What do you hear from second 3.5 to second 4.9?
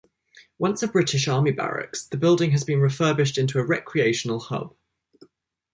a recreational hub.